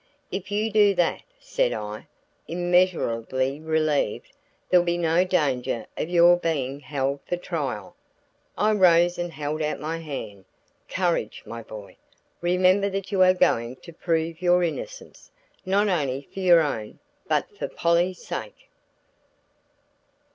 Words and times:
"If 0.31 0.49
you 0.49 0.71
do 0.71 0.95
that," 0.95 1.21
said 1.39 1.73
I, 1.73 2.07
immeasurably 2.47 3.59
relieved, 3.59 4.33
"there'll 4.67 4.83
be 4.83 4.97
no 4.97 5.23
danger 5.23 5.85
of 5.95 6.09
your 6.09 6.37
being 6.37 6.79
held 6.79 7.19
for 7.27 7.37
trial." 7.37 7.95
I 8.57 8.71
rose 8.71 9.19
and 9.19 9.31
held 9.31 9.61
out 9.61 9.79
my 9.79 9.99
hand. 9.99 10.45
"Courage, 10.89 11.43
my 11.45 11.61
boy; 11.61 11.97
remember 12.41 12.89
that 12.89 13.11
you 13.11 13.21
are 13.21 13.35
going 13.35 13.75
to 13.75 13.93
prove 13.93 14.41
your 14.41 14.63
innocence, 14.63 15.29
not 15.67 15.87
only 15.87 16.27
for 16.33 16.39
your 16.39 16.61
own, 16.61 16.97
but 17.27 17.55
for 17.55 17.67
Polly's 17.67 18.25
sake." 18.25 18.69